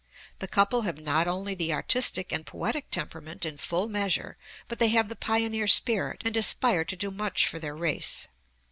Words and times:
The 0.39 0.47
couple 0.47 0.81
have 0.81 0.99
not 0.99 1.27
only 1.27 1.53
the 1.53 1.73
artistic 1.73 2.31
and 2.31 2.43
poetic 2.43 2.89
temperament 2.89 3.45
in 3.45 3.57
full 3.59 3.87
measure, 3.87 4.35
but 4.67 4.79
they 4.79 4.87
have 4.87 5.09
the 5.09 5.15
pioneer 5.15 5.67
spirit 5.67 6.23
and 6.25 6.35
aspire 6.35 6.83
to 6.85 6.95
do 6.95 7.11
much 7.11 7.45
for 7.45 7.59
their 7.59 7.75
race. 7.75 8.27